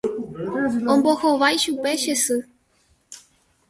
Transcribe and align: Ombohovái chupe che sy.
Ombohovái 0.93 1.55
chupe 1.63 1.91
che 2.01 2.13
sy. 2.23 2.37